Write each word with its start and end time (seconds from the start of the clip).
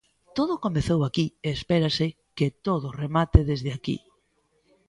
Todo 0.37 0.61
comezou 0.65 0.99
aquí 1.03 1.25
e 1.47 1.49
espérase 1.57 2.07
que 2.37 2.47
todo 2.67 2.95
remate 3.03 3.39
desde 3.49 3.69
aquí. 3.77 3.97